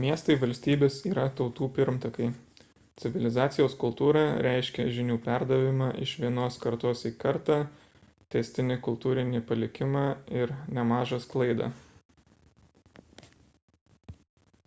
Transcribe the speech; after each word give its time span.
miestai-valstybės 0.00 0.96
yra 1.10 1.22
tautų 1.38 1.68
pirmtakai 1.78 2.26
civilizacijos 3.04 3.76
kultūra 3.84 4.24
reiškia 4.48 4.86
žinių 4.98 5.16
perdavimą 5.28 5.88
iš 6.08 6.12
vienos 6.26 6.60
kartos 6.66 7.06
į 7.12 7.16
kartą 7.24 7.58
tęstinį 8.36 8.80
kultūrinį 8.90 9.44
palikimą 9.54 10.06
ir 10.44 10.56
nemažą 10.80 11.24
sklaidą 11.30 11.72